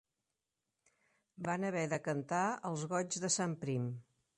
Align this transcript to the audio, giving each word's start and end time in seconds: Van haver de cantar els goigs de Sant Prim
Van 1.49 1.67
haver 1.69 1.85
de 1.95 2.03
cantar 2.09 2.43
els 2.71 2.91
goigs 2.97 3.25
de 3.27 3.35
Sant 3.41 3.57
Prim 3.67 3.91